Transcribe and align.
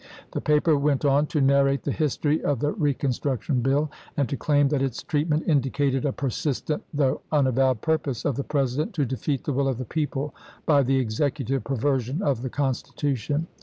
The 0.31 0.41
paper 0.41 0.75
went 0.79 1.05
on 1.05 1.27
to 1.27 1.41
narrate 1.41 1.83
the 1.83 1.91
history 1.91 2.43
of 2.43 2.57
the 2.59 2.71
reconstruction 2.71 3.61
bill, 3.61 3.91
and 4.17 4.27
to 4.29 4.35
claim 4.35 4.69
that 4.69 4.81
its 4.81 5.03
treatment 5.03 5.43
indicated 5.45 6.05
a 6.05 6.11
persistent 6.11 6.81
though 6.91 7.21
unavowed 7.31 7.81
purpose 7.81 8.25
of 8.25 8.35
the 8.35 8.43
President 8.43 8.93
to 8.95 9.05
de 9.05 9.15
feat 9.15 9.43
the 9.43 9.53
will 9.53 9.67
of 9.67 9.77
the 9.77 9.85
people 9.85 10.33
by 10.65 10.81
the 10.81 10.97
Executive 10.97 11.63
per 11.63 11.75
version 11.75 12.23
of 12.23 12.41
the 12.41 12.49
Constitution. 12.49 13.45